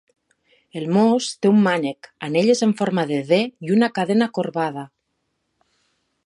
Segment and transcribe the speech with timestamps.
[0.79, 4.87] El mos té un mànec, anelles en forma de D i una cadena corbada.